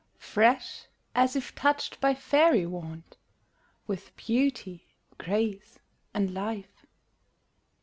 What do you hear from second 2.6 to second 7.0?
wand, With beauty, grace, and life.